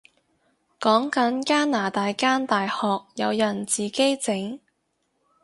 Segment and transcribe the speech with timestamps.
[0.79, 4.59] 講緊加拿大間大學有人自己整